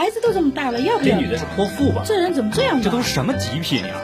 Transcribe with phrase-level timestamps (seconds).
[0.00, 1.14] 孩子都这么大了，要不要？
[1.14, 2.00] 这女的是泼妇吧？
[2.06, 2.80] 这人怎么这样？
[2.80, 3.94] 这都是什么极品呀？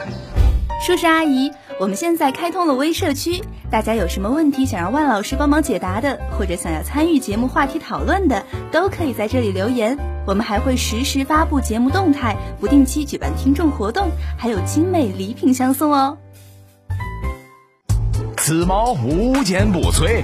[0.85, 9.97] 叔叔阿姨，我们现在开通了微社区，大家有什么问题想让万老师帮忙解答的，或者想要参与节目话题讨论的，都可以在这里留言。
[10.27, 16.15] 我们还会实时发布节目动态，不定期举办听众活动，还有精美礼品相送哦。
[18.37, 20.21] 此矛无坚不摧，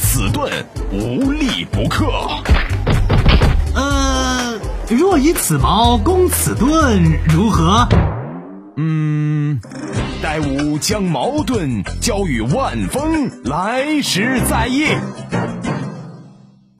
[0.00, 0.50] 此盾
[0.90, 2.06] 无力不克。
[4.86, 7.02] 呃，若以此矛攻此盾，
[7.34, 7.88] 如何？
[8.76, 9.58] 嗯，
[10.22, 14.86] 待吾将矛盾交与万峰，来时再议。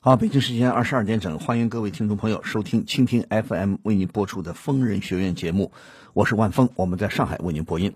[0.01, 5.73] 好，北京时间二十二点整，欢迎各位听众朋友收听蜻蜓 FM 为您播出的疯人学院节目，
[6.13, 7.95] 我是万峰，我们在上海为您播音。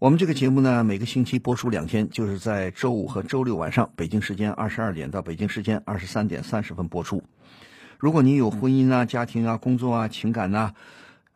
[0.00, 7.22] 我们这个节目呢，每个星期播出两天，就是在周五和周六晚上，北京时间二十二点到北京时间二十三点三十分播出。
[7.98, 10.72] 如果您有婚姻啊、家庭啊、工作啊、情感呐、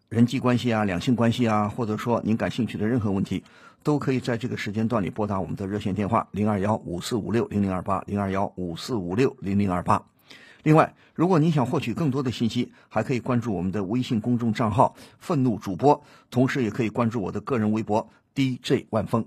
[0.09, 3.43] 人际关系啊、两性关系啊，或者说您感兴趣的任何问题，
[3.83, 10.03] 都可以在这个时间段里拨打我们的热线电话零二幺五四五六零零二八零二幺五四五六零零二八。
[10.65, 19.25] 另外，如果您想获取更多的信息，还可以关注我们的微信公众账号“愤怒主播”，同时也可以关注我的个人微博 DJ 万峰。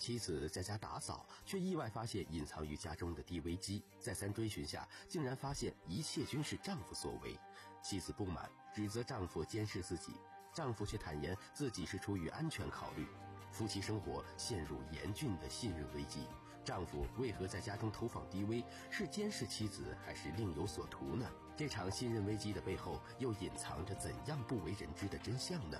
[0.00, 3.84] 妻子在家打扫，却意外发现隐藏于家中的 DV 机。
[4.00, 7.38] 再三追寻下，竟然发现一切均是丈夫所为。
[7.82, 10.14] 妻子不满，指责丈夫监视自己，
[10.54, 13.06] 丈夫却坦言自己是出于安全考虑。
[13.52, 16.20] 夫妻生活陷入严峻的信任危机。
[16.64, 18.64] 丈夫为何在家中投放 DV？
[18.90, 21.30] 是监视妻子，还是另有所图呢？
[21.58, 25.78] 这场信任危机的背后，又隐藏着怎样不为人知的真相呢？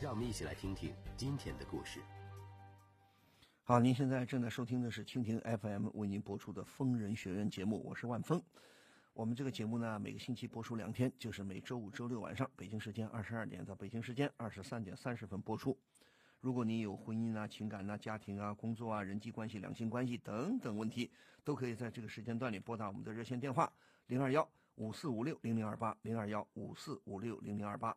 [0.00, 2.00] 让我们一起来听听今天的故事。
[3.68, 8.42] 好，您现在正在收听的是蜻蜓 FM 为您播出的《疯人学院》节目，我是万峰。
[9.12, 15.78] 我们这个节目呢，每个星期播出两天，就是每周五、周六晚上，北京时间二十二点到北京时间二十三点三十分播出。
[16.40, 21.10] 如果您有婚姻啊、情感啊、家庭啊、工作啊、人际关系、两性关系等等问题，
[21.44, 23.70] 都可以在这个时间段里拨打我们的热线电话
[24.06, 27.94] 零二幺五四五六零零二八零二幺五四五六零零二八。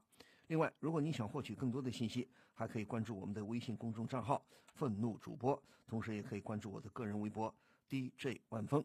[0.52, 4.46] 另外，如果您想获取更多的信息，还可以关注我们的微信公众账号
[4.76, 5.58] “愤怒主播”，
[5.88, 7.56] 同时也可以关注我的个人微博
[7.88, 8.84] DJ 万峰。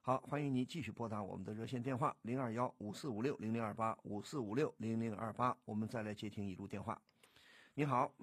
[0.00, 5.58] 好，欢迎您继续拨打我们的热线电话零二幺五四五六零零二八五四五六零零二八。
[5.64, 6.96] 我们再来接听一路电话。
[7.74, 8.14] 你好，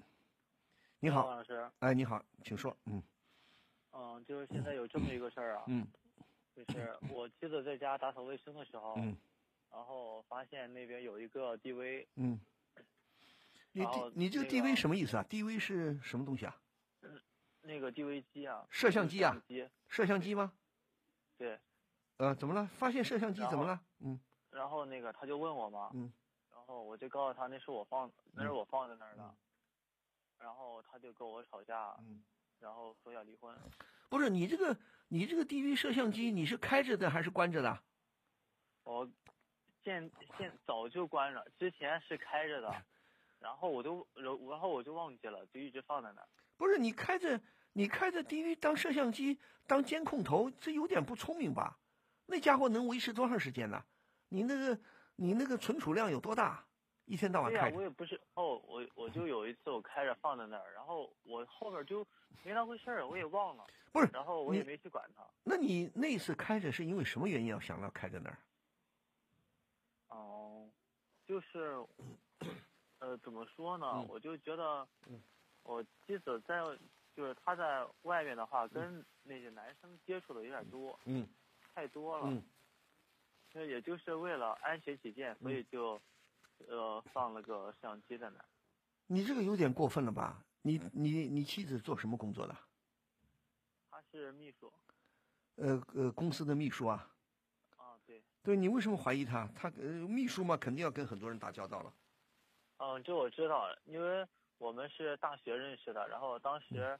[1.00, 1.70] 你好，王老师。
[1.80, 2.74] 哎，你好，请说。
[2.86, 3.02] 嗯
[3.92, 5.86] 嗯，就是现在有这么一个事儿啊，嗯
[6.54, 9.14] 就是我记得在家打扫卫生的时候，嗯
[9.70, 12.40] 然后发现那边有一个 DV，嗯。
[13.76, 16.56] 你 D 你这个 DV 什么意思啊？DV 是什么东西啊？
[17.60, 20.50] 那个 DV 机啊，摄像机啊摄像机，摄像机吗？
[21.36, 21.58] 对。
[22.16, 22.66] 呃，怎么了？
[22.68, 23.78] 发现摄像机怎么了？
[23.98, 24.18] 嗯
[24.50, 26.10] 然后那个他就问我嘛，嗯
[26.50, 29.36] 然后我就告诉他那是我放，那是我放在那儿的，
[30.38, 32.24] 然后他就跟我吵架，嗯。
[32.58, 33.54] 然后说要离婚。
[34.08, 34.74] 不是你这个
[35.08, 37.78] 你这个 DV 摄像机你是开着的还是关着的？
[38.84, 39.06] 我
[39.84, 42.72] 现现早就关了，之前是开着的，
[43.38, 46.28] 然后我都然然后我就忘记了，就一直放在那儿。
[46.56, 47.40] 不是你开着
[47.72, 51.78] 你开着 DV 当摄像机当监控头，这有点不聪明吧？
[52.26, 53.84] 那家伙能维持多长时间呢？
[54.28, 54.80] 你那个
[55.14, 56.64] 你那个存储量有多大？
[57.04, 57.82] 一天到晚对呀、开着我。
[57.82, 62.04] 也不是哦，我我就有一次我开着放在那儿，然后我后边就
[62.42, 63.64] 没当回事儿，我也忘了。
[63.92, 65.24] 不是然后我也没去管它。
[65.44, 68.38] 那你那次开着是因为什么原因要想要开在那儿？
[70.08, 70.68] 哦、
[71.24, 71.76] 就是，
[72.98, 73.86] 呃，怎么说呢？
[73.94, 74.86] 嗯我就觉得，
[75.62, 76.62] 我妻子在
[77.14, 81.26] 就是她在外面的话，跟那些男生接触的有点多，嗯
[81.74, 82.26] 太多了。
[82.28, 82.42] 嗯
[83.52, 85.98] 那也就是为了安全起见，所以就，
[86.68, 88.44] 呃，放了个摄像机在那。
[89.06, 90.44] 你这个有点过分了吧？
[90.60, 92.54] 你你你妻子做什么工作的？
[93.90, 94.70] 她是秘书。
[95.54, 97.10] 呃呃，公司的秘书啊。
[97.76, 98.22] 啊，对。
[98.42, 99.48] 对你为什么怀疑她？
[99.54, 101.94] 她呃，秘书嘛，肯定要跟很多人打交道了。
[102.78, 104.26] 嗯，这我知道，因为
[104.58, 106.98] 我们是大学认识的，然后当时，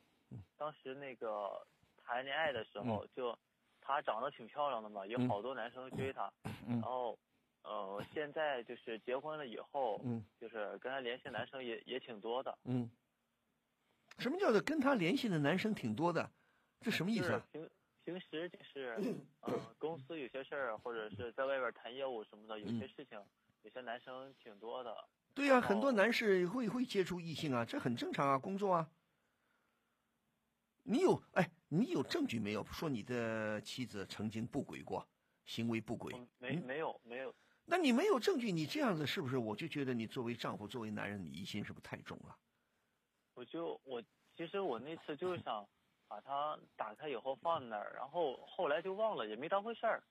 [0.56, 1.66] 当时那个
[2.02, 3.36] 谈恋爱的时候，就
[3.80, 6.32] 她长得挺漂亮的嘛，有嗯好多男生追她，
[6.66, 7.18] 嗯然后，
[7.62, 12.90] 呃，现在就是结婚了以后，嗯就是跟她联系男生也也挺多的，嗯。
[14.18, 16.30] 什么叫做跟她联系的男生挺多的？
[16.80, 17.46] 这什么意思啊？
[17.52, 17.68] 平
[18.02, 18.96] 平时就是，
[19.42, 23.22] 呃，公司有些事儿，或者是在外边谈业务什么的，有嗯些事情，
[23.62, 24.96] 有些男生挺多的。
[25.36, 28.90] 对呀、很多男士会会接触异性啊，这很正常啊，工作啊。
[30.82, 35.06] 你有哎，你有证据没有说你的妻子曾经不轨过？
[35.44, 36.10] 行为不轨。
[36.14, 37.34] 我没没有没有，
[37.66, 39.36] 那你没有证据，你这样子是不是？
[39.36, 42.34] 我就觉得你作为丈夫，作为男人，你疑心是不是太重了？
[43.34, 44.02] 我就我
[44.34, 45.68] 其实我那次就是想
[46.08, 50.02] 把它打开以后放在那儿，然后后来就忘了，也没当回事儿，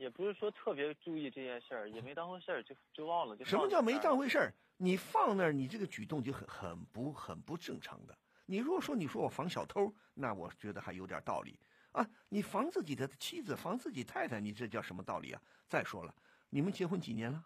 [0.00, 3.36] 也不是说特别注意这件事儿，也没当回事儿，就就忘了。
[3.36, 4.54] 就什么叫没当回事儿？
[4.78, 8.18] 你放那儿，你这个举动就很很不很不正常的。
[8.46, 11.60] 你如果说你说我防小偷，那我觉得还有点道理
[11.92, 12.08] 啊。
[12.30, 15.42] 你防自己的妻子，防自己太太，你这叫什么道理啊？
[15.68, 16.14] 再说了，
[16.48, 17.44] 你们结婚几年了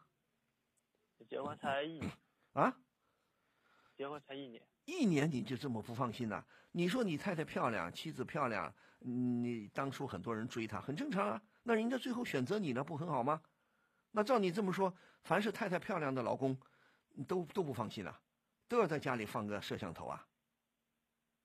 [1.29, 2.13] 结婚才一年，
[2.53, 2.77] 啊？
[3.97, 11.43] 结婚才一年，一年你就这么不放心呐、你说你太太漂亮，妻子漂亮，嗯你当初很多人追她，很正常啊。
[11.67, 13.43] 那人家最后选择你呢，不很好吗？
[14.13, 14.95] 那照你这么说，
[15.25, 16.57] 凡是太太漂亮的老公，
[17.27, 18.21] 都都不放心啊，
[18.69, 20.29] 都要在家里放个摄像头啊。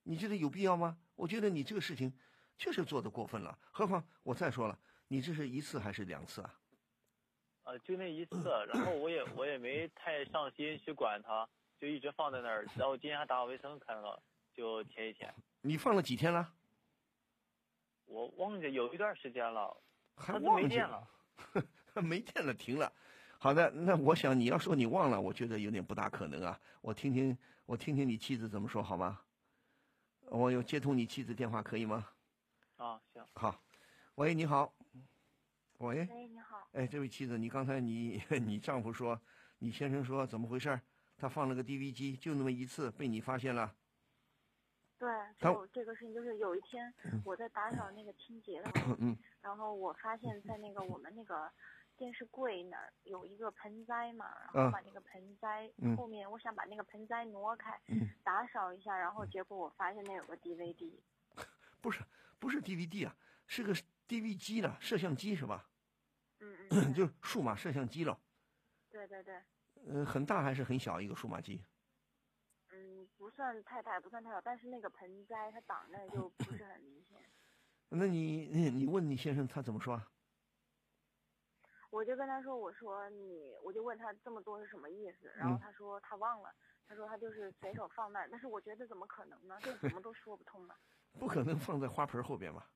[0.04, 0.98] 你觉得有必要吗？
[1.16, 2.14] 我觉得你这个事情
[2.58, 3.58] 确实做的过分了。
[3.72, 4.78] 何况我再说了，
[5.08, 6.54] 你这是一次还是两次啊？
[7.64, 11.48] 呃，就那一次， 然后我也我也没太上心去管他，
[11.80, 12.68] 就一直放在那儿。
[12.76, 14.22] 然后今天还打扫卫生看到，
[14.54, 15.34] 就舔一舔。
[15.62, 16.54] 你放了几天了？
[18.06, 19.76] 我忘记有一段时间了，
[20.20, 21.08] 还忘记了没电了。
[22.04, 22.92] 没电了，停了。
[23.40, 26.60] 好的，那我想你要说你忘了，我觉得有点不大可能啊。
[26.82, 29.20] 我听听，我听听你妻子怎么说好吗？
[30.32, 32.06] 我有接通你妻子电话可以吗？
[32.78, 33.60] 啊，行，好，
[34.16, 34.74] 喂，你好，
[35.80, 39.20] 喂，喂，你好，哎，这位妻子，你刚才你 你丈夫说，
[39.58, 40.82] 你先生说怎么回事儿？
[41.18, 43.74] 他放了个 DV 机，就那么一次被你发现了，
[45.00, 45.10] 对，
[45.40, 46.94] 就这个事情，就是有一天
[47.24, 49.18] 我在打扫那个清洁的时候，嗯。
[49.42, 51.50] 然后我发现，在那个我们那个
[51.96, 55.96] 电视柜那儿有一个盆栽嘛，然后嗯把那个盆栽嗯。
[55.96, 58.10] 后面，我想把那个盆栽挪开，嗯。
[58.24, 60.92] 打扫一下，然后结果我发现那有个 DVD，
[61.80, 62.04] 不是
[62.38, 63.16] 不是 DVD 啊，
[63.48, 63.74] 是个
[64.08, 65.66] DV 机呢，摄像机是吧？
[66.42, 66.58] 嗯？
[66.72, 68.20] 嗯，就是数码摄像机了。
[68.90, 69.36] 对对对，
[69.88, 71.64] 呃，很大还是很小一个数码机？
[73.30, 77.18] 嗯，不算太大，也不算太小，但是那个盆栽它挡着就不是很明显。
[77.90, 80.08] 那你你你问你先生他怎么说啊？
[81.92, 86.54] 我就跟他说，我说你，我就问他这么多是什么意思，然后嗯他说他忘了，
[86.88, 89.58] 他说他就是随手放那儿，但是我觉得怎么可能呢？
[89.62, 90.74] 这怎么都说不通呢？
[91.20, 92.68] 不可能放在花盆后边吧？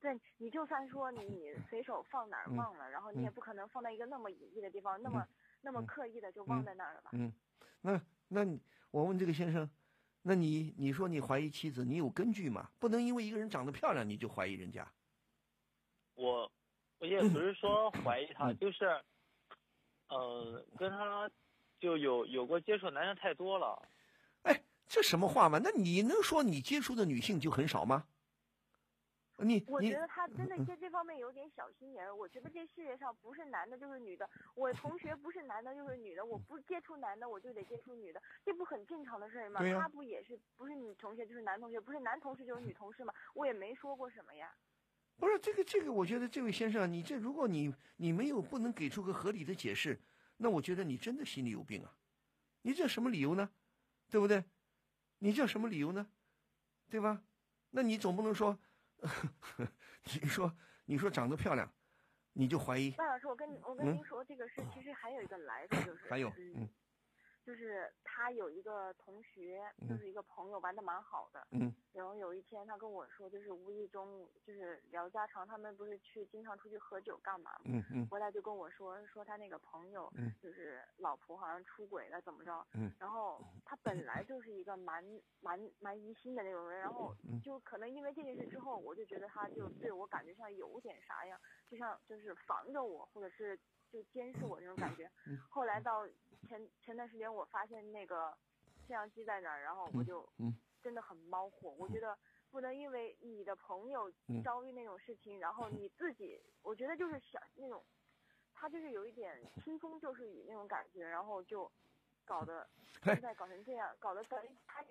[0.00, 5.26] 对你就算说你你随手放哪儿嗯忘了，然后你也嗯不可能放在一个那么隐蔽的地方，那么
[5.62, 7.10] 那么刻意的就忘在那儿了吧？
[7.12, 7.32] 嗯，
[7.82, 8.00] 那
[8.32, 9.68] 那你我问这个先生，
[10.22, 12.70] 那你你说你怀疑妻子，你有根据吗？
[12.78, 14.90] 不能因为一个人长得漂亮你就怀疑人家。
[16.14, 16.50] 我
[16.98, 18.84] 我也不是说怀疑他，嗯就是，
[20.08, 21.30] 呃，跟他
[21.80, 23.88] 就有有过接触，男人太多了。
[24.42, 25.58] 哎，这什么话嘛？
[25.62, 28.06] 那你能说你接触的女性就很少吗？
[29.66, 32.14] 我觉得他真的在这方面有点小心眼儿。
[32.14, 39.60] 我觉得这世界上不是男的就是女的，我同学不是男的就是女的，我不接触男的我就得接触女的，这不很正常的事儿吗？
[39.80, 43.12] 他不也是不是女同学就是男同学，不是男同事就是女同事吗？
[43.34, 44.54] 我也没说过什么呀。
[45.16, 50.00] 不是这个这个，我觉得这位先生，你这如果你你没有不能给出个合理的解释，
[50.36, 51.94] 那我觉得你真的心里有病啊！
[52.62, 53.50] 你这什么理由呢？
[54.08, 54.44] 对不对？
[55.18, 56.08] 你这什么理由呢？
[56.88, 57.22] 对吧？
[57.70, 58.58] 那你总不能说，
[60.20, 60.52] 你说
[60.86, 61.70] 你说长得漂亮，
[62.32, 62.90] 你就怀疑？
[62.92, 66.32] 范老师，我跟你我跟嗯您说，这个事 其实还有一个来头，就是还有
[67.44, 71.46] 就是他有一个同学，就是一个朋友，玩的蛮好的。
[71.50, 77.60] 嗯然后有一天他跟我说，就是无意中就是聊家常，他们不是去经常出去喝酒干嘛吗？
[77.66, 85.04] 嗯嗯回来就跟我说说他那个朋友嗯就是老婆好像出轨了怎么着，嗯然后他本来就是一个蛮
[85.40, 93.58] 蛮蛮疑心的那种人，然后嗯就可能因为这件事之后，我就觉得他就对我感觉像有点啥样，就像就是防着我，或者是
[93.90, 95.10] 就监视我那种感觉。
[95.26, 96.06] 嗯后来到
[96.48, 98.36] 前前段时间，我发现那个
[98.82, 101.70] 摄像机在那儿，然后我就嗯真的很猫火。
[101.78, 102.16] 我觉得
[102.50, 107.84] 不能因为你的朋友嗯遭遇那种事情，然后你自己，我觉得就是想那种，
[108.54, 111.70] 他就是有一点听风就是雨那种感觉，然后就
[112.24, 112.68] 搞得
[113.04, 114.84] 现在搞成这样，搞得他他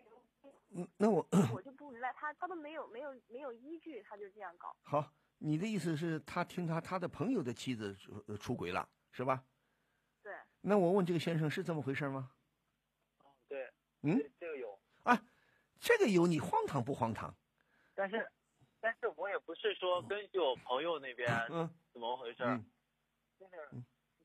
[0.73, 4.75] 嗯，那我我 就不明白，他他都没有没有没有依据，他就这样搞。
[4.81, 9.43] 好，你的意思是他听他他的朋友的妻子出呃出轨了，是吧？
[10.63, 12.29] 对，那我问这个先生是这么回事吗？
[13.19, 13.71] 嗯，对，
[14.03, 15.21] 嗯这这个有，啊，
[15.79, 17.35] 这个有你荒唐不荒唐？
[17.95, 18.31] 但是，
[18.79, 22.43] 但是我也不是说根据我朋友那边嗯怎么回事
[23.39, 23.55] 就是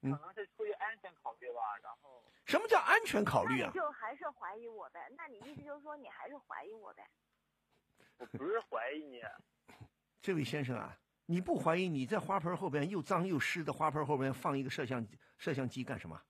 [0.03, 3.79] 嗯可能是出于安全考虑吧，然后什么叫安全考虑啊你？
[3.79, 5.09] 就还是怀疑我呗？
[5.17, 7.09] 那你意思就是说你还是怀疑我呗？
[8.19, 9.23] 我不是怀疑你，
[10.23, 10.97] 这位先生啊，
[11.27, 15.05] 你不怀疑你在花盆后边又脏又湿的花盆后边放一个摄像
[15.37, 16.21] 摄像机干什么？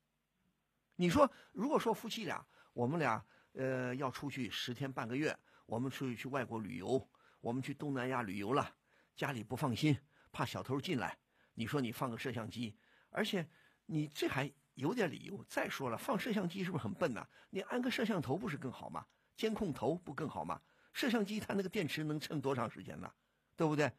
[0.97, 3.23] 你说，如果说夫妻俩，我们俩
[3.53, 5.37] 呃要出去十天半个月，
[5.67, 7.07] 我们出去去外国旅游，
[7.41, 8.75] 我们去东南亚旅游了，
[9.15, 9.99] 家里不放心，
[10.33, 11.19] 怕小偷进来，
[11.53, 12.75] 你说你放个摄像机，
[13.11, 13.47] 而且
[13.85, 15.45] 你这还有点理由。
[15.47, 19.05] 再说了，放摄像机是不是很笨呐、你安个摄像头不是更好吗？
[19.37, 20.59] 监控头不更好吗？
[20.95, 23.13] 摄像机它那个电池能撑多长时间呢？
[23.55, 23.93] 对不对？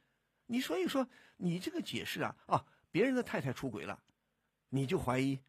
[0.47, 4.01] 你所以说你这个解释啊啊，别人的太太出轨了，
[4.69, 5.39] 你就怀疑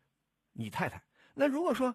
[0.52, 1.02] 你太太。
[1.34, 1.94] 那如果说，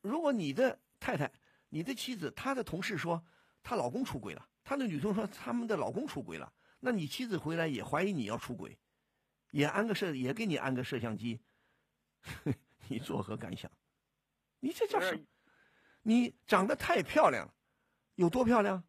[0.00, 1.32] 如果你的太太、
[1.68, 3.24] 你的妻子、她的同事说
[3.62, 8.76] 她老公出轨了，她的女同事说他们的老公出轨了，那你妻子回来也怀疑你要出轨，
[9.50, 11.40] 也安个摄，也给你安个摄像机，
[12.88, 13.70] 你作何感想？
[14.60, 15.24] 你这叫什么？
[16.02, 17.54] 你长得太漂亮了，
[18.16, 18.82] 有多漂亮？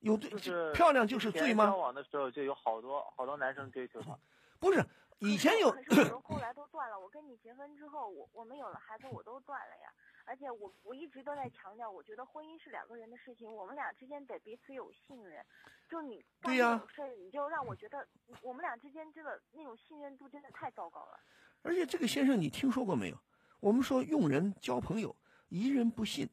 [0.00, 1.76] 有对、就是漂亮就是罪吗交？
[1.76, 4.18] 往的时候就有好多好多男生追求她，
[4.58, 4.84] 不是，
[5.18, 6.98] 以前有可是我都后来 都断了。
[6.98, 9.92] 我跟你结婚之后，我我们有了孩子，我都断了呀。
[10.26, 15.44] 而且我我一直都在强调，我觉得婚姻是两个人的事情，我们俩之间得彼此有信任。
[15.88, 18.06] 就你干对呀这种事儿，你就让我觉得
[18.42, 21.18] 我们俩之间真的那种信任度真的太糟糕了。
[21.62, 23.18] 而且这个先生，你听说过没有？
[23.58, 25.14] 我们说用人交朋友，
[25.48, 26.28] 疑人不信，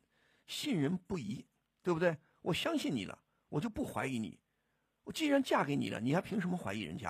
[0.46, 1.46] 信人不疑，
[1.82, 2.16] 对不对？
[2.44, 3.18] 我相信你了，
[3.50, 4.40] 我就不怀疑你。
[5.04, 7.10] 我既然嫁给你了，你还凭什么怀疑人家？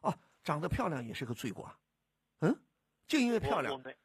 [0.00, 1.78] 啊，长得漂亮也是个罪过啊。
[2.40, 2.60] 嗯，
[3.06, 3.96] 就因为漂亮，我我没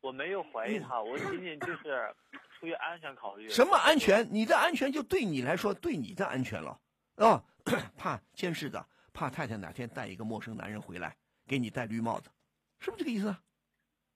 [0.00, 2.14] 我没有怀疑他，我仅仅就是
[2.58, 3.48] 出于安全考虑。
[3.48, 4.26] 什么安全？
[4.32, 6.80] 你的安全就对你来说，对你的安全了
[7.16, 7.44] 啊、
[7.96, 11.16] 怕监视的，怕太太哪天带一个陌生男人回来
[11.46, 12.30] 给你戴绿帽子，
[12.78, 13.42] 是不是这个意思啊？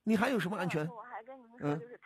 [0.05, 0.87] 你还有什么安全？
[0.89, 2.00] 我还跟您说，嗯就是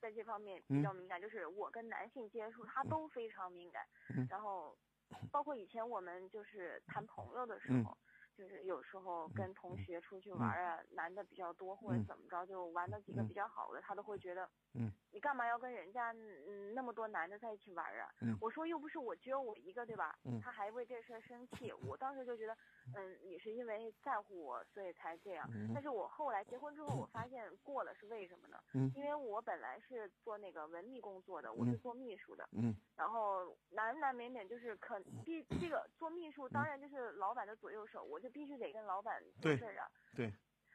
[0.00, 0.76] 在这方面嗯。
[0.76, 3.86] 比较敏感，就是我跟男性接触，他都非常敏感。
[4.14, 4.28] 嗯。
[4.28, 4.76] 然后，
[5.32, 7.84] 包括以前我们就是谈朋友的时嗯。
[7.84, 7.96] 候，
[8.36, 12.06] 就是有时候跟同学出去玩啊，男的比较多或者嗯。
[12.06, 13.28] 怎么着，就玩的几个嗯。
[13.28, 18.08] 比较好的，他都会觉得，嗯，你干嘛要跟人家嗯那么多男的在一起玩啊？
[18.22, 18.36] 嗯。
[18.40, 20.18] 我说又不是我只有我一个，对吧？
[20.24, 20.40] 嗯。
[20.40, 22.56] 他还为这事儿生气，我当时就觉得，
[22.94, 25.48] 嗯，你是因为在乎我，所以才这样。
[25.52, 25.72] 嗯。
[25.74, 28.58] 但是我后来结婚之后，我发现过了是为什么呢？
[28.74, 28.90] 嗯。
[28.94, 32.74] 因为我本来是做那个文秘工作的，我是嗯做秘书的，嗯。
[32.96, 39.90] 然后难难免免就是可必这个做秘书，当然就是老板的左右手，我就必须得跟老板做对事啊。
[40.14, 40.32] 对，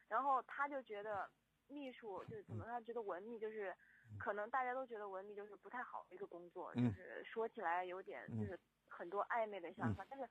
[0.08, 1.28] 然后他就觉得
[1.68, 3.74] 秘书就是怎么，他觉得文秘就是，
[4.18, 6.84] 可能大家都觉得文秘就是不太好的一个工作，嗯。
[6.88, 8.38] 就是说起来有点嗯。
[8.40, 10.28] 就是很多暧昧的想法，但是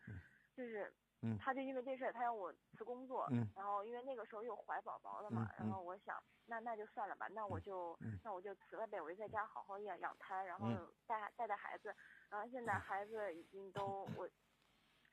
[0.55, 1.37] 就是嗯。
[1.37, 3.49] 他就因为这事儿，他让我辞工作，嗯。
[3.55, 8.19] 然后因为那个时候又怀宝宝了嘛，嗯然后我想那那就算了吧，那我就、嗯。
[8.23, 10.87] 那我就辞了呗，我就在家好好养养胎，然后嗯。
[11.07, 11.95] 带带带孩子，
[12.29, 14.27] 然后现在孩子已经都我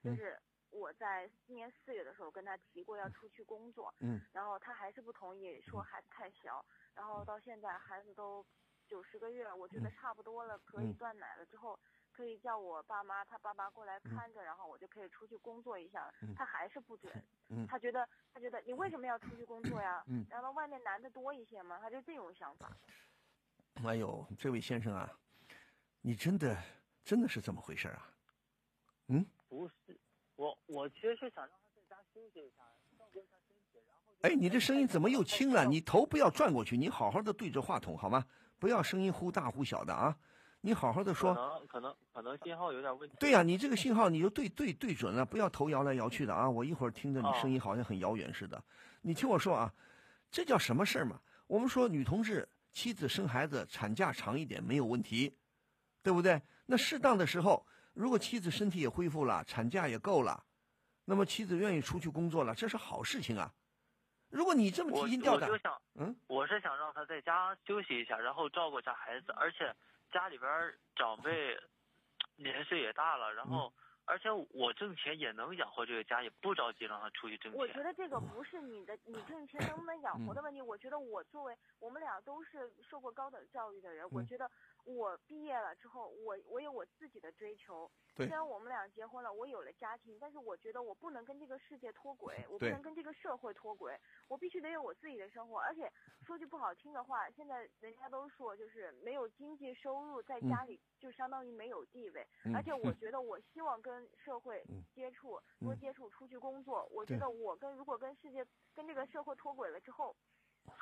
[0.02, 0.38] 就嗯是
[0.70, 4.20] 我在今年四月的时候跟他提过要出去工作，嗯。
[4.32, 8.44] 然后他还是不同意，说孩子太小，然后到现在孩子都
[8.86, 10.98] 九十个月，我觉得嗯差不多了，可以嗯。
[10.98, 11.78] 断奶了之后。
[12.18, 16.12] 可以叫我爸妈，他爸妈过来看着，然后我就可以出去工作一下。
[16.20, 17.12] 嗯他还是不准，
[17.48, 20.02] 嗯他觉得他觉得你为什么要出去工作呀？
[20.08, 22.76] 嗯然后外面男的多一些嘛，他就这种想法。
[23.84, 25.08] 哎呦，这位先生啊，
[26.00, 26.60] 你真的
[27.04, 28.10] 真的是这么回事啊？
[29.06, 29.96] 嗯，不是，
[30.34, 32.64] 我我其实是想让他在家休息一下，
[32.98, 34.12] 照顾一下身体，然后。
[34.22, 35.64] 哎，你这声音怎么又轻了？
[35.66, 38.26] 你头不要转过去，你好好的对着话筒好吗？
[38.58, 40.18] 不要声音忽大忽小的啊！
[40.68, 41.40] 你好好的说可。
[41.40, 43.16] 能可能可能信号有点问题。
[43.18, 46.48] 对呀、你这个信号你就对对对准了，不要头摇来摇去的啊！
[46.48, 48.62] 我一会儿听着你哦声音好像很遥远似的。
[49.00, 49.72] 你听我说啊，
[50.30, 51.18] 这叫什么事儿嘛？
[51.46, 55.34] 我们说女同志妻子生孩子产假长一点没有问题，
[56.02, 56.42] 对不对？
[56.66, 60.44] 那适当的时候，如果妻子身体也恢复了，产假也够了，
[61.06, 63.50] 那么妻子愿意出去工作了，这是好事情啊。
[64.28, 65.48] 如果你这么提心吊胆
[65.94, 69.75] 嗯，我是想让她在家休息一下，然后照顾一下孩子，而且
[70.10, 71.58] 家里边儿长辈
[72.36, 73.72] 年岁也大了，然嗯后、
[74.04, 77.82] 而且我挣钱也能养活这个家，也不着急让他出去挣钱我觉。
[77.82, 84.50] 得这个不是你的你挣钱能不能养活的问题，我觉得我作为我们俩都是受过高等教育的人，我嗯觉得
[84.88, 87.90] 我毕业了之后，我我有我自己的追求。
[88.16, 93.95] 虽然我们俩结婚了，我有了家庭，但是我觉得我不能跟这个世界脱轨， 我不能跟这个社会脱轨，
[94.28, 95.59] 我必须得有我自己的生活。
[95.61, 95.92] 而且
[96.26, 102.26] 说句不好听的话，现在人家都说就是没有经济收入，在家里就相当于没有地位。
[102.45, 106.87] 嗯而且我觉得我希望跟社会嗯接触，多嗯接触，出去工作。
[106.90, 110.16] 我觉得我跟如果跟世界跟这个社会脱轨了之后，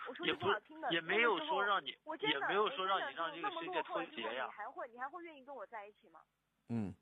[0.08, 6.20] 我说句也不不好听的，也没有说让你我真的也没有说让你让这个世界脱节呀你还会你还会愿意跟我在一起吗？
[6.68, 6.92] 嗯，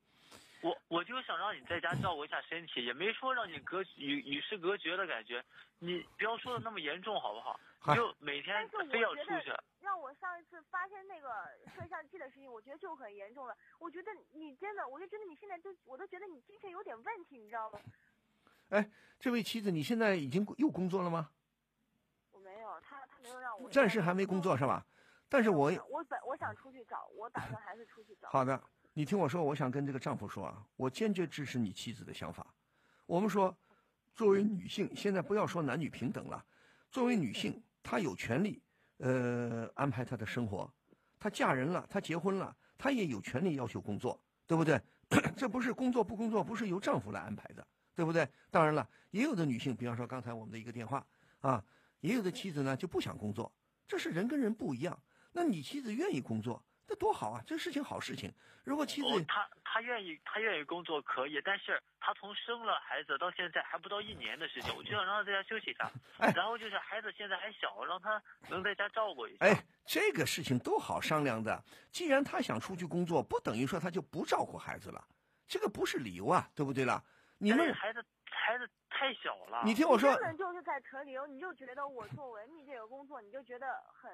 [0.61, 5.43] 我我就想让你在家照顾一下身体，也没说让你隔与与世隔绝的感觉。
[5.79, 7.59] 你不要说的那么严重好不好？
[7.87, 9.53] 你就每天非要出去。
[9.81, 11.29] 让我上一次发现那个
[11.75, 13.55] 摄像机的事情，我觉得就很严重了。
[13.77, 17.79] 我觉得你真的，我就觉得你现在就，我都觉得你精神有点问题，你知道吗？
[18.69, 18.89] 哎，
[19.19, 21.29] 这位妻子，你现在已经又工作了吗？
[22.45, 23.67] 我没有，他他没有让我。
[23.69, 24.63] 暂时还没工作是？
[24.65, 24.85] 吧？
[25.27, 28.29] 但是我我本我想出去找，我打算还是出去找。
[28.29, 28.61] 好的，
[28.93, 32.45] 你听我说，我想跟这个丈夫说啊，我坚决支持你妻子的想法。
[33.07, 33.55] 我们说，
[34.13, 36.45] 作为女性，现在不要说男女平等了，
[36.91, 38.61] 作为女性，她有权利，
[38.97, 40.71] 呃，安排她的生活。
[41.19, 44.79] 她嫁人了，她结婚了，她也有权利要求工作，对不对？
[45.35, 48.27] 这不是工作不工作，不是由丈夫来安排的，对不对？
[48.51, 51.05] 当然了，也有的女性，比方说刚才我们的一个电话
[51.41, 51.63] 啊，
[52.05, 53.51] 也有的妻子呢就不想工作，
[53.87, 54.97] 这是人跟人不一样。
[55.31, 58.31] 那你妻子愿意工作，那多好啊，这事情好事情。
[58.63, 65.91] 如果妻子、哦，他他愿意他愿意工作可以，但是他从生了孩子到现在还不到一年的时间，我就想让他在家休息一下。
[66.19, 69.45] 哎然后就是孩子现在还小，让他能在家照顾一下。
[69.45, 71.63] 哎，这个事情都好商量的。
[71.91, 75.03] 既然他想出去工作，不等于说他就不照顾孩子了，
[75.47, 77.03] 这个不是理由啊，对不对啦？
[77.37, 78.03] 你们，孩子
[78.35, 79.61] 孩子太小了。
[79.63, 84.11] 你听我说根，本就是在扯理由，你就觉得我做文秘这个工作，你就觉得很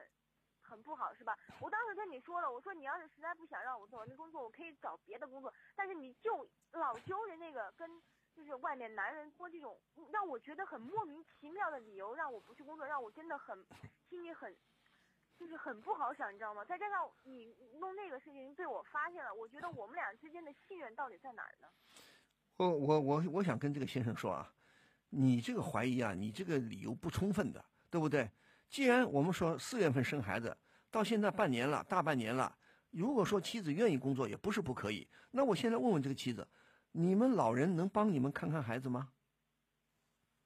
[0.61, 1.37] 很不好是吧？
[1.59, 8.01] 我当时跟你说了，我说你要是实在不想让我做文秘工作，我可以找别的工作，但是你就老揪着那个跟
[8.33, 9.79] 就是外面男人说这种
[10.11, 13.65] 让我觉得很莫名其妙的理由，让我不去工作，让我真的很
[14.09, 14.55] 心里很。
[15.39, 16.63] 就是很不好想，你知道吗？
[16.63, 21.67] 再加上你弄那个事情被我发现了，我觉得我们俩之间的信任到底在哪儿呢？
[22.69, 24.53] 我我我我想跟这个先生说啊，
[25.09, 28.29] 你这个怀疑啊，你这个理由不充分的，对不对？
[28.69, 30.55] 既然我们说四月份生孩子，
[30.89, 32.55] 到现在半年了，大半年了，
[32.91, 35.07] 如果说妻子愿意工作，也不是不可以。
[35.31, 36.47] 那我现在问问这个妻子，
[36.91, 39.09] 你们老人能帮你们看看孩子吗？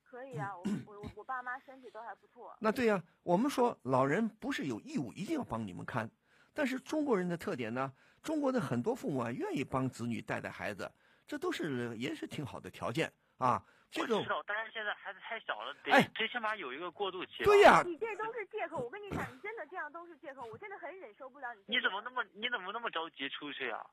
[0.03, 2.55] 可以啊，我我我我爸妈身体都还不错。
[2.62, 6.09] 那对呀、我们说老人不是有义务一定要帮你们看，
[6.53, 7.92] 但是中国人的特点呢，
[8.24, 10.90] 中国的很多父母啊愿意帮子女带带孩子，
[11.27, 13.64] 这都是也是挺好的条件啊。
[13.92, 17.44] 这个我知道，但是现在孩子太小了，得、哎最起码有一个过渡期。
[17.44, 21.64] 对呀、你这都是借口，我跟你讲，你真的这样都是借口，我真的很忍受不了你。
[21.68, 23.85] 你怎么那么你怎么那么着急出去呀、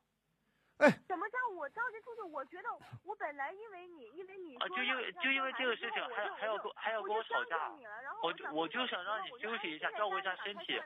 [1.07, 2.23] 怎么叫我着急出去？
[2.23, 2.69] 我觉得
[3.05, 4.67] 我本来因为你，因为你啊？
[4.69, 7.71] 就因为就因为这个事情让还还要跟还要跟我吵架，
[8.23, 10.81] 我就我就想让你休息一下，哎照顾一下身体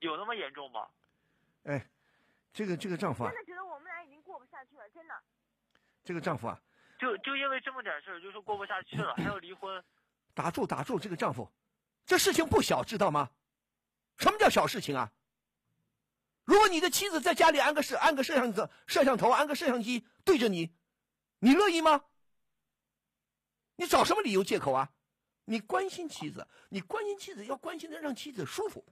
[0.00, 0.86] 有那么严重吗？
[1.64, 1.88] 哎，
[2.52, 5.14] 这个这个丈夫啊真，的觉得我们俩已经过不下去了，真的。
[6.06, 6.58] 这个丈夫啊，
[7.00, 9.84] 就就因为这么点事儿，就说过不下去了，还要离婚。
[10.34, 11.50] 打住打住，这个丈夫，
[12.06, 13.30] 这事情不小，知道吗？
[14.16, 15.12] 什么叫小事情啊？
[16.44, 20.72] 如果你的妻子在家里安个摄安个摄像头摄像头安个摄像机对着你，
[21.40, 22.04] 你乐意吗？
[23.74, 24.92] 你找什么理由借口啊？
[25.44, 28.86] 你关心妻子，你关心妻子要关心的让妻子舒服，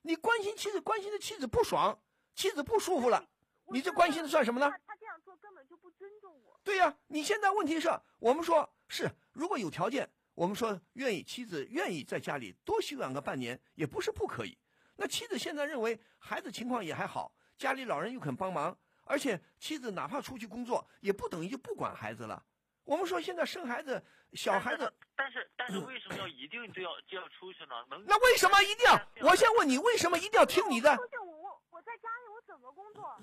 [0.00, 2.00] 你关心妻子关心的妻子不爽，
[2.34, 3.28] 妻子不舒服了，
[3.66, 4.96] 你这关心的算什么呢他？
[4.96, 5.07] 这样做
[5.40, 6.60] 根本就不尊重我。
[6.64, 14.56] 对呀、你现在问题是，我们说是如果有条件，我们说愿意妻子愿意在家里多休养个半年，也不是不可以。
[14.96, 22.44] 那妻子现在认为孩子情况也还好，家里老人又肯帮忙，而且妻子哪怕出去工作，也不等于就不管孩子了。
[22.84, 27.74] 我们说现在生孩子，小孩子，但是但是为什么要一定就要就要出去呢？
[27.90, 29.28] 能那为什么一定要？
[29.28, 30.96] 我先问你，为什么一定要听你的？
[30.96, 33.20] 出去我我我在家里我怎么工作？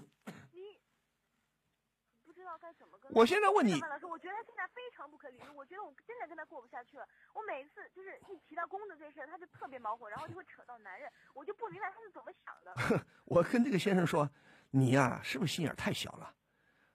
[0.51, 0.94] 你不
[2.36, 3.10] 知道该怎么跟。
[3.13, 7.08] 我现在问你老师，我觉得现在非常不可理喻，我觉得我真的跟他过不下去了。
[7.34, 13.06] 我每一次就是一提到工作这事儿，他就特别恼火，然后就会扯到男人，我就不明白他是怎么想的。
[13.24, 14.30] 我跟这个先生说，
[14.71, 16.36] 你呀、是不是心眼太小了？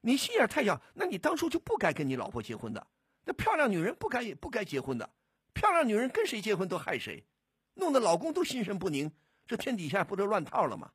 [0.02, 2.86] 你心眼太小，那你当初就不该跟你老婆结婚的。
[3.24, 5.08] 那漂亮女人不该不该结婚的，
[5.54, 7.26] 漂亮女人跟谁结婚都害谁，
[7.74, 9.10] 弄得老公都心神不宁，
[9.46, 10.92] 这天底下不都乱套了吗？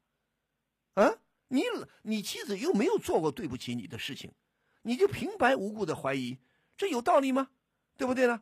[0.95, 1.11] 啊，
[1.47, 1.63] 你
[2.03, 4.31] 你妻子又没有做过对不起你的事情，
[4.81, 6.37] 你就平白无故的怀疑，
[6.75, 7.49] 这有道理吗？
[7.97, 8.41] 对不对呢？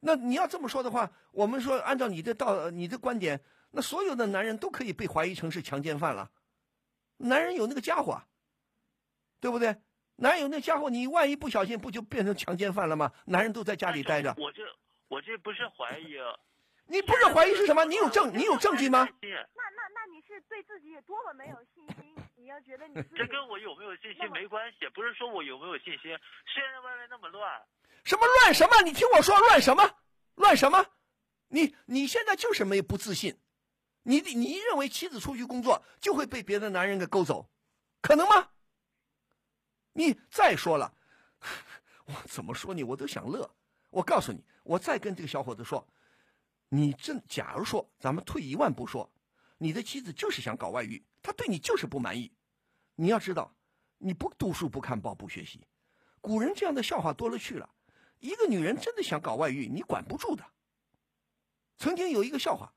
[0.00, 6.30] 那你要这么说的话，我们说按照你的道你的观点，那所有的男人都可以被怀疑成是强奸犯了。
[7.16, 8.26] 男人有那个家伙啊，
[9.40, 9.74] 对不对？
[10.16, 13.10] 男人有那家伙，你万一不小心，不就变成强奸犯了吗？
[13.24, 14.62] 男人都在家里待着，我这
[15.08, 16.38] 我这不是怀疑啊，
[16.86, 17.84] 你不是怀疑是什么？
[17.84, 19.08] 你有证，你有证据吗？
[19.22, 22.13] 那那那你是对自己有多么没有信心？
[22.44, 26.10] 你要觉得你 自己这跟我有没有信心没关系，不是说我有没有信心。
[26.44, 27.62] 现在外面那么乱，
[28.04, 28.82] 什么乱什么？
[28.82, 29.90] 你听我说，乱什么？
[30.34, 30.84] 乱什么？
[31.48, 33.40] 你你现在就是没不自信，
[34.02, 37.48] 你你认为妻子出去工作就会被别的男人给勾走，
[38.02, 38.50] 可能吗？
[39.94, 40.92] 你再说了，
[42.04, 43.50] 我怎么说你我都想乐。
[43.88, 45.88] 我告诉你，我再跟这个小伙子说，
[46.68, 49.10] 你真假如说咱们退一万步说，
[49.58, 52.32] 你的妻子就是想搞外遇，她对你就是不满意。
[52.96, 53.54] 你要知道，
[53.98, 55.66] 你不读书不看报不学习，
[56.20, 57.68] 古人这样的笑话多了去了。
[58.20, 60.44] 一个女人真的想搞外遇，你管不住的。
[61.76, 62.72] 曾经有一个笑话，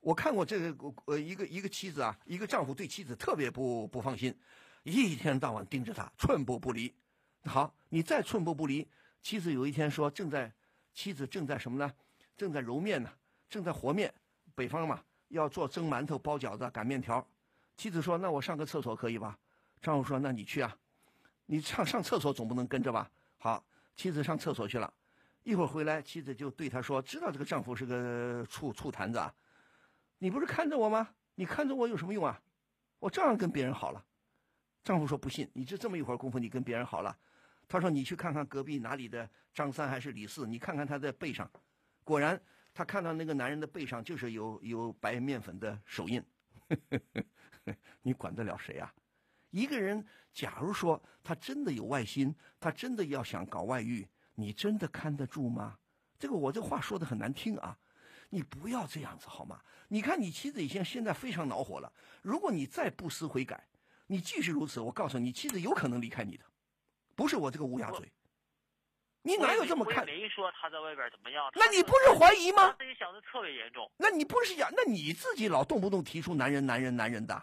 [0.00, 4.38] 我看过这个呃一个一个妻子啊，一个丈夫对妻子特别不不放心，
[4.82, 6.94] 一天到晚盯着她，寸步不离。
[7.44, 8.86] 好，你再寸步不离，
[9.22, 10.52] 妻子有一天说正在
[10.92, 11.92] 妻子正在什么呢？
[12.36, 13.10] 正在揉面呢，
[13.48, 14.12] 正在和面。
[14.54, 17.26] 北方嘛，要做蒸馒头、包饺子、擀面条。
[17.76, 19.38] 妻子说：“那我上个厕所可以吧？”
[19.82, 20.76] 丈夫说：“那你去啊，
[21.46, 24.92] 你上上厕所总不能跟着吧？”好，妻子上厕所去了，
[25.42, 29.32] 一会儿回来，妻子就对他说：“知道这个丈夫是个醋醋坛子啊，
[30.18, 31.08] 你不是看着我吗？
[31.34, 32.40] 你看着我有什么用啊？
[32.98, 34.02] 我照样跟别人好了。”
[34.82, 37.16] 丈夫说：“不信，你这这么一会儿功夫，你跟别人好了。”
[37.68, 41.50] 他说：“你去看看隔壁哪里的张三还是李四，你看看他的背上，
[42.04, 42.40] 果然
[42.76, 46.22] 他看到那个男人的背上就是有有白面粉的手印。
[48.02, 48.92] 你管得了谁啊？
[49.48, 55.78] 一个人假如说他真的有外心，他真的要想搞外遇，你真的看得住吗？
[56.18, 57.78] 这个我这话说的很难听啊，
[58.28, 59.58] 你不要这样子好吗？
[59.88, 63.66] 你看你妻子已经现在非常恼火了，如果你再不思悔改，
[64.06, 66.44] 你继续如此，我告诉你，妻子有可能离开你的。
[67.14, 68.12] 不是我这个乌鸦嘴，
[69.26, 70.02] 你哪有这么看？
[70.02, 71.50] 我没说他在外边怎么样。
[71.56, 72.76] 那你不是怀疑吗？
[72.78, 73.90] 自己想的特别严重。
[73.96, 74.70] 那你不是想？
[74.76, 77.42] 那你自己老动不动提出男人、男人、男人的，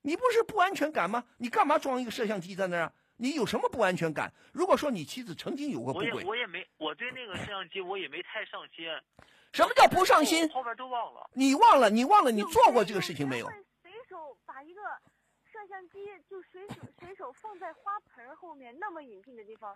[0.00, 1.22] 你不是不安全感吗？
[1.36, 2.92] 你干嘛装一个摄像机在那儿啊？
[3.18, 4.32] 你有什么不安全感？
[4.50, 8.86] 如果说你妻子曾经有过不轨，我也我也没，我对那个摄像机我也没太上心。
[9.52, 10.48] 什么叫不上心？
[10.48, 11.28] 后边都忘了。
[11.34, 11.90] 你忘了？
[11.90, 12.32] 你忘了？
[12.32, 13.46] 你做过这个事情没有？
[13.82, 14.80] 随手把一个。
[15.52, 19.74] 摄像机就随手随手放在花盆后面那么隐蔽的地方，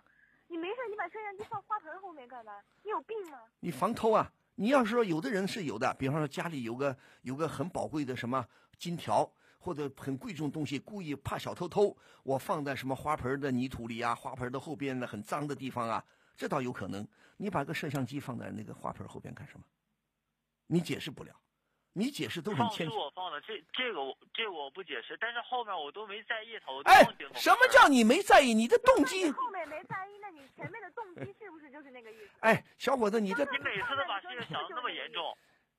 [0.51, 2.51] 你没事你把摄像机放花盆后面干嘛？
[2.83, 3.39] 你有病吗？
[3.61, 4.29] 你防偷啊！
[4.55, 8.45] 你要是说有的人是有的，比方说家里有个有个很宝贵的什么
[8.77, 16.03] 金条或者很贵重东西，故意怕小偷偷，我放在什么花盆的泥土里啊，花盆的后边的很脏的地方啊，
[16.35, 17.07] 这倒有可能。
[17.37, 19.63] 你把个摄像机放在那个花盆后边干什么？
[20.67, 21.33] 你解释不了。
[21.93, 22.85] 你解释都很谦虚。
[22.85, 27.03] 放是我放的，这这个我这个我不解释，但是后面我都没在意他，我哎，
[27.35, 28.53] 什么叫你没在意？
[28.53, 29.29] 你的动机？
[29.31, 32.31] 后面没在意，那你前面的动机是不是就是那个意思？
[32.41, 35.37] 哎，小伙子，你这你每次都把事情想的那么严重，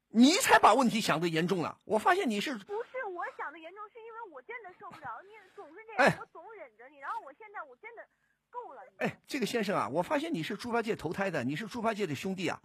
[0.08, 1.78] 你才把问题想的严重了。
[1.84, 8.06] 我发现你是不是我想的严重，是因为我真的受不了，你总是这样，我总忍着你，然后我现在我真的
[8.50, 8.82] 够了。
[8.98, 12.60] 哎，这个先生啊，我发现你是猪八戒投胎的，你是猪八戒的兄弟啊，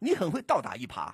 [0.00, 1.10] 你很会倒打一耙。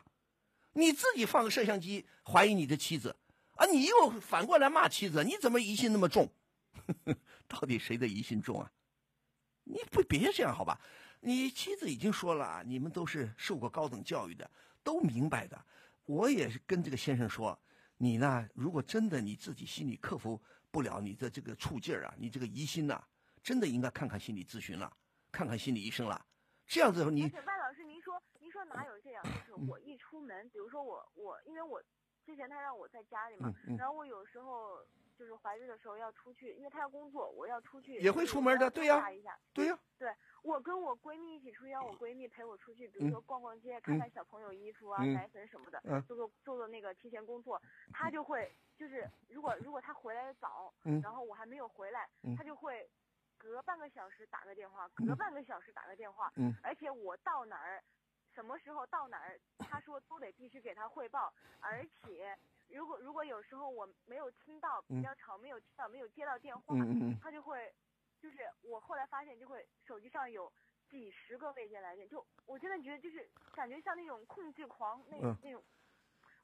[0.77, 3.17] 你自己放个摄像机怀疑你的妻子，
[3.55, 6.31] 啊，你又反过来骂妻子，你怎么疑心那么重？
[7.49, 8.71] 到底谁的疑心重啊？
[9.65, 10.79] 你不别这样好吧？
[11.21, 14.49] 你妻子已经说了，你们都是受过高等教育的，
[14.85, 15.59] 都明白的。
[16.05, 17.59] 我也是跟这个先生说，
[17.97, 20.39] 你呢，如果真的你自己心里克服
[20.71, 23.03] 不了你的这个处劲儿啊，你这个疑心呐，
[23.43, 24.95] 真的应该看看心理咨询了，
[25.33, 26.23] 看看心理医生了。
[26.67, 27.33] 这样子你。
[28.67, 29.23] 哪有这样？
[29.25, 31.83] 就是我一出门，比如说我我，因为我
[32.25, 34.85] 之前他让我在家里嘛，然后我有时候
[35.17, 39.01] 就是怀孕的时候要出去，因为他要工作，我要出去也会出门的，对呀，
[39.55, 47.61] 对呀，对我跟我闺蜜一起出去，让我闺蜜陪我出去，比如说逛逛街，看看小朋友衣服啊、奶粉什么的，做做做做那个提前工作，
[47.93, 52.89] 他就会就是如果如果他回来的早，然后我还没有回来，他就会
[53.39, 57.83] 隔半个小时打个电话，隔半个小时打个电话，而且我到哪儿。
[58.37, 59.41] 什么时候到哪儿？
[59.59, 62.37] 他说都得必须给他汇报，而且
[62.69, 66.75] 如果如果有时候我没有听到比较吵，没有听到没有接到电话，
[67.23, 67.75] 他就会，
[68.21, 70.53] 就是我后来发现就会手机上有
[70.91, 75.65] 几十个未接来电，就我真的觉得就是感觉像那种控制狂那那种，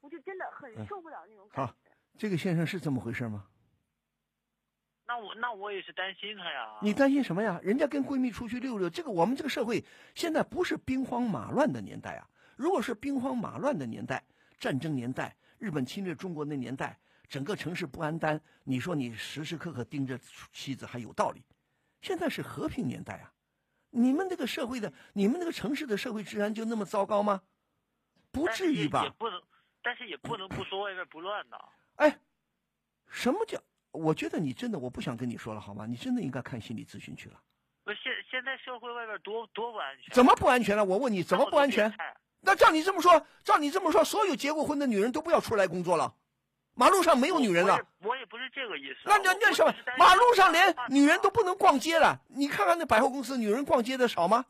[0.01, 1.75] 我就真的很受不了那种感觉。
[2.17, 3.52] 这个先生是这么回事吗？
[5.07, 6.79] 那我那我也是担心他呀。
[6.81, 7.61] 你担心什么呀？
[7.63, 9.85] 人家跟闺蜜出去溜溜，这个我们这个社会
[10.15, 12.29] 现在不是兵荒马乱的年代啊。
[12.57, 14.25] 如果是兵荒马乱的年代，
[14.59, 20.19] 战争年代，日本侵略中国那年代，整个城市不安单，你说你时时刻刻盯着
[20.53, 21.43] 妻子还有道理。
[22.01, 23.33] 现在是和平年代啊，
[23.91, 27.43] 你们这个社会的，你们那个城市的社会治安就那么糟糕吗？
[28.31, 29.05] 不至于吧？
[29.05, 29.43] 也不能，
[29.83, 31.57] 但是也不能不说外面不乱呐。
[31.97, 32.19] 哎，
[33.09, 33.61] 什么叫？
[33.93, 35.87] 我觉得你真的，我不想跟你说了，好吗？
[35.87, 37.37] 你真的应该看心理咨询去了。
[37.85, 40.15] 不，现现在社会外边多多不安全。
[40.15, 40.85] 怎么不安全了？
[40.85, 41.93] 我问你，怎么不安全？
[42.41, 46.15] 那照你这么说，照你这么说，所有结过婚的女人都不要出来工作了？
[46.75, 47.79] 马路上没有女人了。
[48.01, 49.01] 我也不是这个意思。
[49.05, 49.75] 那那那什么？
[49.99, 52.19] 马路上连女人都不能逛街了。
[52.29, 54.47] 你看看那百货公司，女人逛街的少吗？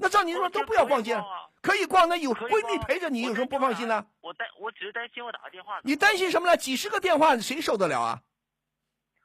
[0.00, 1.24] 那照你说都不要逛街了，
[1.60, 2.08] 可以逛。
[2.08, 4.06] 那有闺蜜陪着你，有什么不放心呢？
[4.20, 5.80] 我担，我只是担心我打个电话。
[5.84, 6.56] 你担心什么呢？
[6.56, 8.22] 几十个电话谁受得了啊？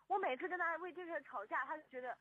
[0.08, 2.16] 我每次跟他为这事吵架，他就觉得。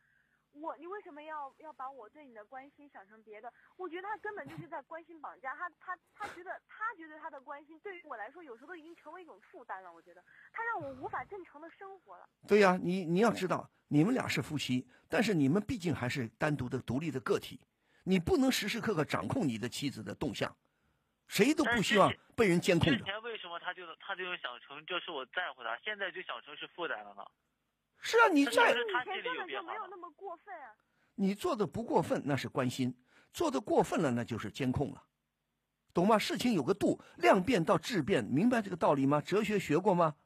[0.63, 3.53] 我，你为什么要要把我对你的关心想成别的？
[3.77, 9.93] 我觉得他根本就是在关心绑架他，他他觉得他觉得他的关心对于我来说，有时候都已经成为一种负担了。
[9.93, 12.29] 我觉得他让我无法正常的生活了。
[12.47, 17.61] 对呀，你你要知道，你们俩是夫妻，但是你们毕竟还是单独的、独立的个体，
[18.05, 20.55] 你不能时时刻刻掌控你的妻子的动向，
[21.27, 22.99] 谁都不希望被人监控着。
[22.99, 27.25] 之前为什么他就他就想成这是我在乎他，现在就想成是负担了呢？
[28.01, 30.75] 是啊，你在以前根本就没有那么过分啊。
[31.15, 32.93] 你做的不过分，那是关心；
[33.33, 35.03] 做的过分了，那就是监控了，
[35.95, 36.19] 懂吗？
[36.19, 39.21] 事情有个度，量变到质变，明白这个道理吗？
[39.21, 40.17] 哲学学过吗？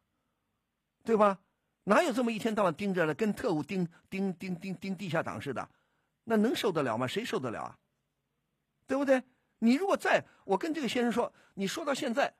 [1.05, 1.39] 对吧？
[1.85, 5.69] 哪有这么一天到晚盯着了，跟特务盯盯盯盯盯地下党似的？
[6.29, 7.07] 那能受得了吗？
[7.07, 7.79] 谁受得了啊？
[8.87, 9.23] 对不对？
[9.61, 12.35] 你如果在我跟这个先生说，你说到现在，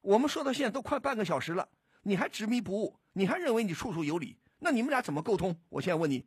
[0.00, 1.68] 我们说到现在都快半个小时了，
[2.02, 4.38] 你还执迷不悟，你还认为你处处有理？
[4.60, 5.60] 那你们俩怎么沟通？
[5.68, 6.24] 我现在问你，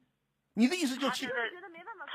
[0.54, 1.28] 你的意思就是？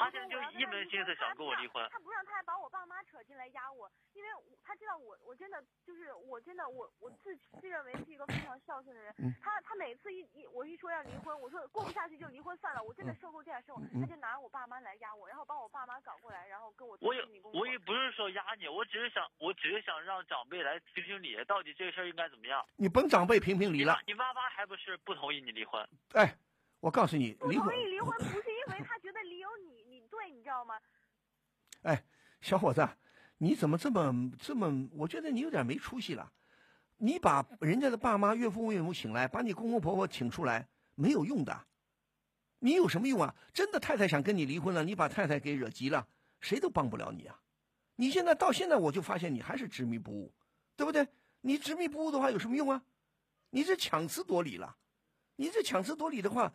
[0.04, 1.86] 他现在就一门心思想跟我离婚。
[1.90, 4.28] 他不让，他还把我爸妈扯进来压我，因为
[4.62, 9.14] 他知道我，我真的就是我真的我我自自认为是一个非常孝顺的人。
[9.40, 16.98] 他他每次一一我一说要离婚，我说过不下去就离婚算了，我真的受够这样生活，他就拿我爸妈来压我，然后把我爸妈搞过来，然后跟我。
[17.00, 17.22] 我也
[17.54, 22.62] 我也不是说压你，我只是想我只是想让长辈来评评理，到底这个事儿应该怎么样？
[22.76, 23.98] 你甭长辈评评理了。
[24.06, 25.88] 你妈妈还不是不同意你离婚？
[26.12, 26.36] 哎，
[26.80, 29.93] 我告诉你，不同意离婚不是因为他觉得理由你。
[30.14, 30.74] 对，你知道吗？
[31.82, 32.04] 哎，
[32.40, 32.88] 小伙子，
[33.38, 34.88] 你怎么这么这么？
[34.92, 36.32] 我觉得你有点没出息了。
[36.96, 41.66] 你把人家的爸妈、岳父岳母请来，把你公公婆婆请出来，没有用的。
[42.60, 43.34] 你有什么用啊？
[43.52, 46.06] 真的太太想跟你离婚了，你把太太给惹急了，
[46.40, 47.38] 谁都帮不了你啊！
[47.96, 50.32] 你现在到现在，我就发现你还是执迷不悟，
[50.76, 51.06] 对不对？
[51.40, 52.82] 你执迷不悟的话有什么用啊？
[53.50, 54.76] 你这强词夺理了。
[55.36, 56.54] 你这强词夺理的话，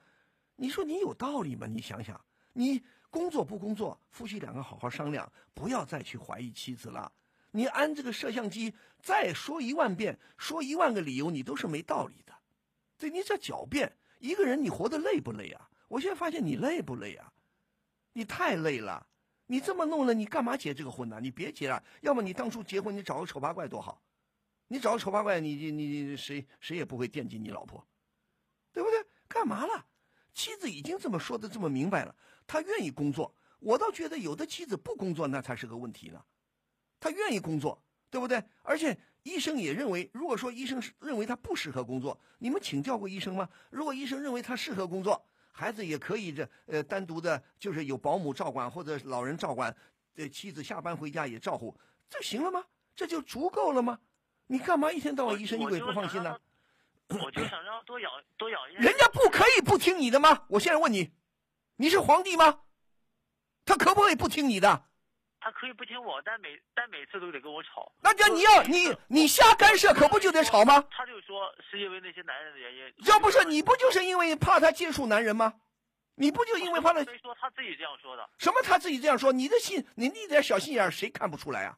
[0.56, 1.68] 你说你有道理吗？
[1.68, 2.20] 你想想，
[2.54, 2.82] 你。
[3.10, 7.12] 工作不工作，夫妻两个好好商量，不要再去怀疑妻子了。
[7.52, 12.34] 你安这个摄像机，再说一万遍，说一万个理由，你都是没道理的。
[12.98, 15.70] 对你这狡辩，一个人你活得累不累啊？
[15.88, 17.34] 我现在发现你累不累啊？
[18.14, 19.08] 你太累了。
[19.48, 21.20] 你这么弄了，你干嘛结这个婚呢？
[21.20, 24.00] 你别结了，要么你当初结婚，你找个丑八怪多好。
[24.68, 27.84] 你找个丑八怪，你你你谁谁也不会惦记你老婆，
[28.72, 29.04] 对不对？
[29.28, 29.88] 干嘛了？
[30.36, 32.16] 妻子已经这么说的这么明白了，
[32.50, 36.20] 他愿意工作，我倒觉得有的妻子不工作那才是个问题呢。
[37.00, 38.44] 他愿意工作，对不对？
[38.64, 43.48] 而且医生也认为，如果说医生认为他不适合工作，你们请教过医生吗？
[43.70, 49.74] 如果医生认为他适合工作，孩子也可以这呃单独的，就是有保姆照管或者老人照管，
[50.16, 52.66] 呃妻子下班回家也照顾，这行了吗？
[52.96, 54.00] 这就足够了吗？
[54.48, 56.36] 你干嘛一天到晚疑神疑鬼不放心呢？
[57.10, 58.74] 我就想让多咬多咬一。
[58.74, 60.46] 人家不可以不听你的吗？
[60.48, 61.12] 我现在问你，
[61.80, 62.60] 你是皇帝吗？
[63.64, 64.84] 他可不可以不听你的？
[65.40, 67.90] 他可以不听我，但每但每次都得跟我吵。
[68.02, 70.86] 那叫你要你你瞎干涉，可不就得吵吗？
[70.92, 72.94] 他就说是因为那些男人的原因。
[73.06, 75.54] 要不是你不就是因为怕他接触男人吗？
[76.16, 77.02] 你不就因为怕他？
[77.06, 78.30] 谁说他自己这样说的？
[78.40, 79.32] 什么他自己这样说？
[79.32, 81.78] 你的心，你那点小心眼谁看不出来啊？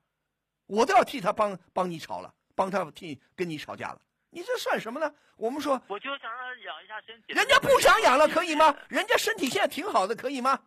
[0.65, 4.01] 我都要替他帮帮你吵了，帮他替跟你吵架了。
[4.31, 5.13] 你这算什么呢？
[5.35, 7.33] 我们说，我就想让他养一下身体。
[7.33, 8.75] 人家不想养了，可以吗？
[8.89, 10.59] 人家身体现在挺好的，可以吗？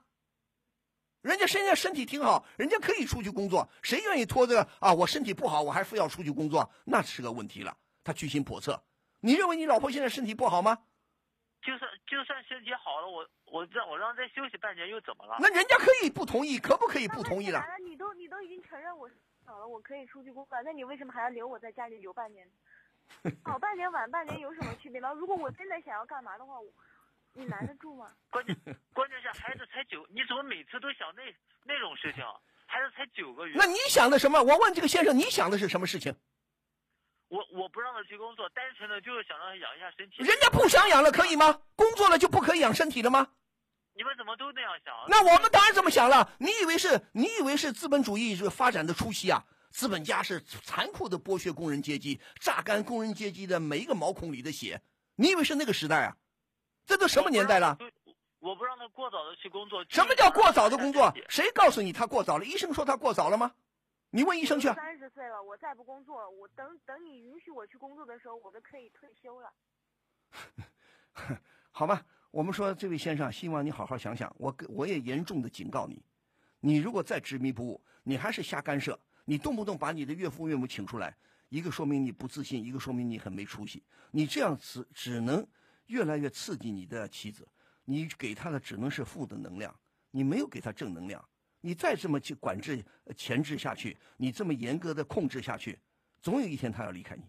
[1.22, 3.68] 人家现在身体挺好，人家可以出去工作。
[3.83, 4.92] 谁愿意拖着啊？
[4.92, 7.74] 我身体不好，我还非要出去工作，那是个问题了。
[8.05, 8.85] 他居心叵测。
[9.20, 10.85] 你认为你老婆现在身体不好吗？
[11.62, 15.38] 就算就算身体好了，我我让我让再休息半年又怎么了？
[15.40, 17.64] 那人家可以不同意，可不可以不同意了？
[17.83, 19.09] 你都你都已经承认我
[19.46, 22.46] 好了，我可以出去工作，那你为什么还要留我在家里留半年？
[23.45, 25.12] 早 半年晚半年有什么区别吗？
[25.12, 26.67] 如果我真的想要干嘛的话，我
[27.33, 28.11] 你拦得住吗？
[28.31, 28.57] 关键
[28.93, 31.23] 关键是孩子才九，你怎么每次都想那
[31.64, 32.25] 那种事情？
[32.67, 33.55] 孩子才九个月。
[33.57, 34.43] 那你想的什么？
[34.43, 36.14] 我问这个先生，你想的是什么事情？
[37.29, 40.23] 我我不让他去工作，单纯的就是想让他养一下身体。
[40.23, 41.62] 人家不想养了，可以吗？
[41.75, 43.27] 工作了就不可以养身体了吗？
[43.95, 44.95] 你们怎么都那样想？
[45.09, 46.33] 那我们当然这么想了。
[46.38, 47.01] 你以为是？
[47.12, 49.45] 你以为是资本主义是发展的初期啊？
[49.75, 54.81] 资本家是残酷的剥削工人阶级，榨干工人阶级的每一个毛孔里的血。
[55.17, 56.17] 你以为是那个时代啊？
[56.87, 57.77] 这都什么年代了？
[58.39, 59.85] 我不让他过早的去工作。
[59.89, 61.13] 什么叫过早的工作？
[61.29, 62.45] 谁告诉你他过早了？
[62.45, 63.53] 医生说他过早了吗？
[64.11, 64.75] 你问医生去啊。
[64.77, 69.53] 三十岁了，我再不工作，我等等你允许我去工作的时候，我都可以退休了。
[71.73, 74.33] 好吧，我们说这位先生，希望你好好想想。
[74.39, 76.01] 我我也严重的警告你，
[76.61, 81.17] 你如果再执迷不悟，你还是瞎干涉，你动不动把你的岳父岳母请出来，
[81.49, 83.83] 一个说明你不自信，一个说明你很没出息。
[84.11, 85.47] 你这样子只能
[85.87, 87.47] 越来越刺激你的妻子，
[87.85, 89.75] 你给她的只能是负的能量，
[90.11, 91.23] 你没有给她正能量。
[91.61, 95.79] 你再这么去管制、呃钳制下去，你这么严格的控制下去，
[96.21, 97.23] 总有一天她要离开你。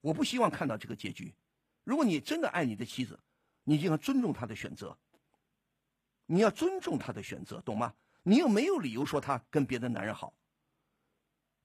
[0.00, 1.34] 我不希望看到这个结局。
[1.82, 3.18] 如果你真的爱你的妻子，
[3.64, 4.96] 你就要尊重她的选择。
[6.26, 7.92] 你要尊重她的选择，懂吗？
[8.22, 10.32] 你又没有理由说她跟别的男人好，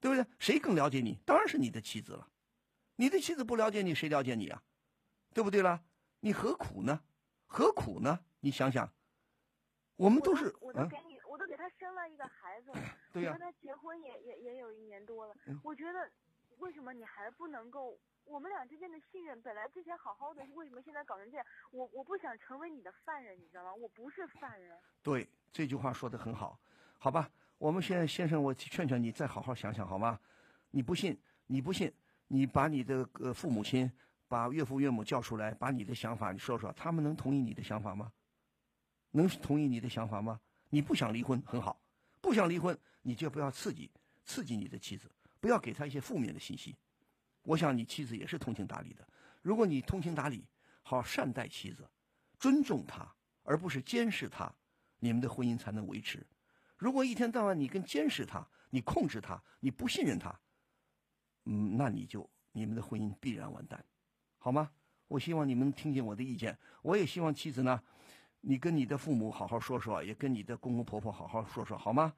[0.06, 0.24] 对不对？
[0.38, 1.18] 谁更了解你？
[1.26, 2.30] 当然是你的妻子了。
[2.98, 4.62] 你的妻子不了解你，谁了解你啊？
[5.34, 5.82] 对不对啦？
[6.20, 7.02] 你何苦呢？
[7.48, 8.20] 何苦呢？
[8.42, 8.88] 你想想，
[9.96, 12.72] 我们都是嗯我都给你，我都给他生了一个孩子，
[13.12, 16.08] 对呀我跟他结婚也也也有一年多了，嗯我觉得
[16.60, 17.98] 为什么你还不能够？
[18.26, 21.46] 我们俩之间的信任本来之前好好的，为什么现在搞成这样？
[21.72, 23.74] 我我不想成为你的犯人，你知道吗？
[23.74, 24.78] 我不是犯人。
[25.02, 26.60] 对，这句话说的很好，
[27.00, 27.28] 好吧？
[27.58, 30.20] 我们现在先生，我劝劝你，再好好想想好吗？
[30.72, 31.92] 你不信，你不信，
[32.28, 33.90] 你把你的呃父母亲、
[34.28, 38.12] 把岳父岳母叫出来，把你的想法你说说，他们能同意你的想法吗？
[39.12, 40.40] 能同意你的想法吗？
[40.70, 41.82] 你不想离婚很好，
[42.20, 43.90] 不想离婚，你就不要刺激
[44.26, 46.76] 刺激你的妻子，不要给她一些负面的信息。
[47.44, 49.08] 我想你妻子也是通情达理的，
[49.42, 50.44] 如果你通情达理，
[50.82, 51.88] 好善待妻子，
[52.38, 53.08] 尊重她，
[53.44, 54.52] 而不是监视她，
[55.00, 56.26] 你们的婚姻才能维持。
[56.86, 60.40] 如果一天到晚你跟监视他，你控制他，你不信任他，
[61.46, 63.84] 嗯，那你就你们的婚姻必然完蛋，
[64.38, 64.70] 好吗？
[65.08, 67.82] 我希望你们听见我的意见，我也希望妻子呢，
[68.40, 72.14] 你跟你的父母好好说说，也跟你的公公婆婆好好说说，好吗？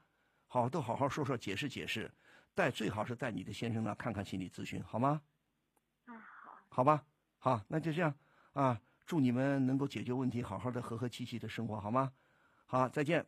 [0.48, 2.12] 好，都好好说说，解释解释，
[2.54, 5.22] 带最好是带你的先生呢看看心理咨询，好吗？
[6.08, 6.12] 啊，
[6.44, 7.06] 好，好吧，
[7.38, 8.14] 好，那就这样
[8.52, 12.12] 啊，祝你们能够解决问题，好好的和和气气的生活，好吗？
[12.66, 13.26] 好，再见。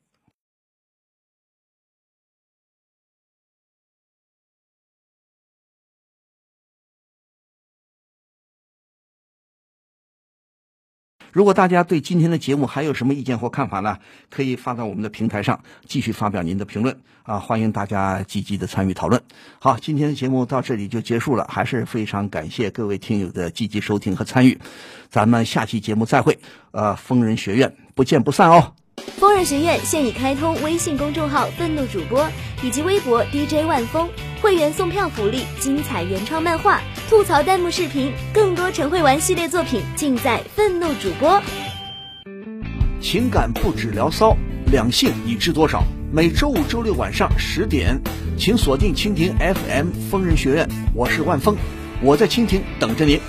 [11.31, 13.97] 如果大家对今天的节目还有什么意见或看法呢？
[14.29, 17.39] 可以发到我们的平台上，继续发表您的评论啊！
[17.39, 19.21] 欢迎大家积极的参与讨论。
[19.59, 24.59] 好，今天的节目到这里就结束了，还是非常感谢各位听友的积极收听和参与。
[25.09, 26.39] 咱们下期节目再会，
[26.71, 28.73] 呃，疯人学院不见不散哦。
[29.17, 32.29] 疯人学院现已开通微信公众号“愤怒主播”
[32.61, 34.09] 以及微博 DJ 万峰，
[34.41, 41.41] 会员送票福利、精彩原创漫画、吐槽弹幕视频，更多陈慧玩系列作品尽在愤怒主播。
[43.01, 44.37] 情感不止聊骚，
[44.71, 45.83] 两性已知多少？
[46.13, 47.99] 每周五、周六晚上十点，
[48.37, 51.57] 请锁定蜻蜓 FM 疯人学院，我是万峰，
[51.99, 53.19] 我在蜻蜓等着您。